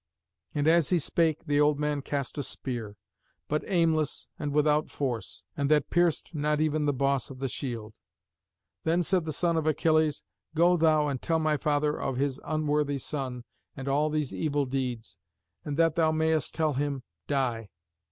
And 0.55 0.67
as 0.67 0.89
he 0.89 0.97
spake 0.97 1.45
the 1.45 1.61
old 1.61 1.77
man 1.79 2.01
cast 2.01 2.39
a 2.39 2.41
spear, 2.41 2.97
but 3.47 3.63
aimless 3.67 4.29
and 4.39 4.51
without 4.51 4.89
force, 4.89 5.43
and 5.55 5.69
that 5.69 5.91
pierced 5.91 6.33
not 6.33 6.59
even 6.59 6.87
the 6.87 6.91
boss 6.91 7.29
of 7.29 7.37
the 7.37 7.47
shield. 7.47 7.93
Then 8.83 9.03
said 9.03 9.25
the 9.25 9.31
son 9.31 9.57
of 9.57 9.67
Achilles, 9.67 10.23
"Go 10.55 10.75
thou 10.75 11.07
and 11.07 11.21
tell 11.21 11.37
my 11.37 11.55
father 11.55 11.95
of 12.01 12.17
his 12.17 12.39
unworthy 12.43 12.97
son 12.97 13.43
and 13.77 13.87
all 13.87 14.09
these 14.09 14.33
evil 14.33 14.65
deeds. 14.65 15.19
And 15.63 15.77
that 15.77 15.93
thou 15.93 16.11
mayest 16.11 16.55
tell 16.55 16.73
him, 16.73 17.03
die!" 17.27 17.69